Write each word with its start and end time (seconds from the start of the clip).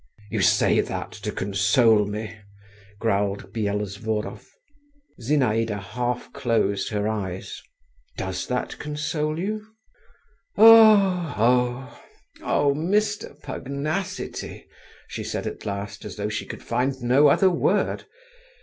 "You 0.31 0.41
say 0.41 0.79
that 0.81 1.11
to 1.11 1.31
console 1.31 2.05
me," 2.07 2.35
growled 2.97 3.53
Byelovzorov. 3.53 4.47
Zinaïda 5.21 5.79
half 5.79 6.33
closed 6.33 6.89
her 6.89 7.07
eyes. 7.07 7.61
"Does 8.17 8.47
that 8.47 8.79
console 8.79 9.37
you? 9.37 9.63
O… 10.57 11.35
O… 11.37 12.01
O… 12.41 12.73
Mr. 12.73 13.39
Pugnacity!" 13.43 14.65
she 15.07 15.23
said 15.23 15.45
at 15.45 15.67
last, 15.67 16.03
as 16.03 16.15
though 16.15 16.29
she 16.29 16.47
could 16.47 16.63
find 16.63 16.99
no 17.03 17.27
other 17.27 17.51
word. 17.51 18.05